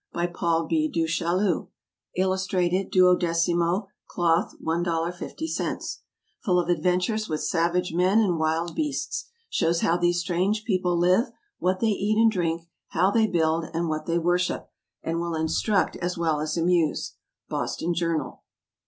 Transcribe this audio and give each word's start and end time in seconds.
By 0.11 0.25
PAUL 0.25 0.65
B. 0.65 0.87
DU 0.91 1.05
CHAILLU. 1.05 1.67
Illustrated. 2.15 2.91
12mo, 2.91 3.85
Cloth, 4.07 4.55
$1.50. 4.59 5.97
Full 6.43 6.59
of 6.59 6.69
adventures 6.69 7.29
with 7.29 7.43
savage 7.43 7.93
men 7.93 8.19
and 8.19 8.39
wild 8.39 8.73
beasts; 8.73 9.25
shows 9.47 9.81
how 9.81 9.97
these 9.97 10.19
strange 10.19 10.63
people 10.65 10.97
live, 10.97 11.25
what 11.59 11.81
they 11.81 11.85
eat 11.89 12.17
and 12.17 12.31
drink, 12.31 12.63
how 12.87 13.11
they 13.11 13.27
build, 13.27 13.65
and 13.75 13.89
what 13.89 14.07
they 14.07 14.17
worship; 14.17 14.71
and 15.03 15.19
will 15.21 15.35
instruct 15.35 15.95
as 15.97 16.17
well 16.17 16.39
as 16.39 16.57
amuse. 16.57 17.17
_Boston 17.51 17.93
Journal. 17.93 18.41